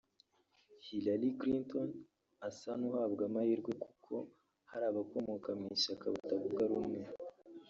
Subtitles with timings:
[0.85, 1.89] Hillary Clinton
[2.47, 4.13] asa n’uhabwa amahirwe kuko
[4.71, 7.01] hari abakomoka mu ishyaka batavuga rumwe